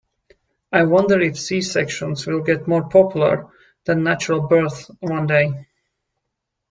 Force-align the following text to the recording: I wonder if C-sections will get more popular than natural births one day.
I 0.71 0.83
wonder 0.85 1.21
if 1.21 1.37
C-sections 1.37 2.25
will 2.25 2.41
get 2.41 2.67
more 2.67 2.89
popular 2.89 3.51
than 3.85 4.03
natural 4.03 4.41
births 4.47 4.89
one 4.99 5.27
day. 5.27 5.53